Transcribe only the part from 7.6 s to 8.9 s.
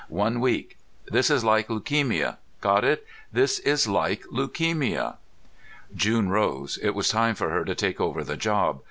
to take over the job.